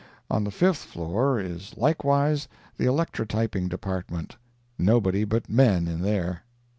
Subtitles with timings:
[0.31, 4.35] On the fifth floor is likewise the electrotyping department.
[4.79, 6.41] Nobody but men in there.